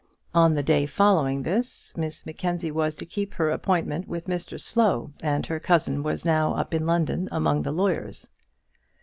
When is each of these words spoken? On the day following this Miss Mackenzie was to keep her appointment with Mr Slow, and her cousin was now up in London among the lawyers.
On 0.33 0.53
the 0.53 0.63
day 0.63 0.87
following 0.87 1.43
this 1.43 1.93
Miss 1.95 2.25
Mackenzie 2.25 2.71
was 2.71 2.95
to 2.95 3.05
keep 3.05 3.35
her 3.35 3.51
appointment 3.51 4.07
with 4.07 4.25
Mr 4.25 4.59
Slow, 4.59 5.11
and 5.21 5.45
her 5.45 5.59
cousin 5.59 6.01
was 6.01 6.25
now 6.25 6.55
up 6.55 6.73
in 6.73 6.87
London 6.87 7.29
among 7.31 7.61
the 7.61 7.71
lawyers. 7.71 8.27